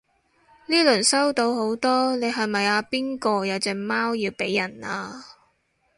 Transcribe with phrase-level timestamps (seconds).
[0.65, 5.23] 呢輪收到好多你係咪阿邊個有隻貓要俾人啊？